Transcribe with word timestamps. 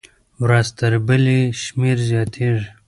ورځ 0.43 0.67
تر 0.77 0.93
بلې 1.07 1.37
یې 1.45 1.53
شمېر 1.63 1.97
زیاتېږي. 2.09 2.67